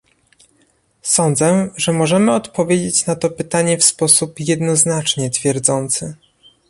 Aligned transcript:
Sądzę, 1.01 1.69
że 1.77 1.93
możemy 1.93 2.33
odpowiedzieć 2.35 3.05
na 3.05 3.15
to 3.15 3.29
pytanie 3.29 3.77
w 3.77 3.83
sposób 3.83 4.39
jednoznacznie 4.39 5.29
twierdzący 5.29 6.15